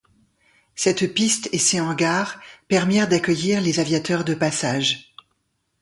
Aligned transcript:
Cette 0.73 1.13
piste 1.13 1.47
et 1.51 1.59
ces 1.59 1.79
hangars 1.79 2.39
permirent 2.67 3.07
d’accueillir 3.07 3.61
les 3.61 3.79
aviateurs 3.79 4.23
de 4.25 4.33
passage. 4.33 5.13